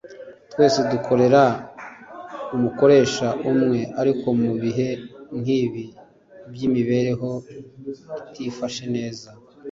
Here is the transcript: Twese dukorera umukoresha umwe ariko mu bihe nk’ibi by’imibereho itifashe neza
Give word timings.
Twese 0.51 0.79
dukorera 0.91 1.43
umukoresha 2.55 3.27
umwe 3.51 3.79
ariko 4.01 4.27
mu 4.41 4.51
bihe 4.61 4.89
nk’ibi 5.39 5.85
by’imibereho 6.51 7.31
itifashe 8.25 8.85
neza 8.95 9.29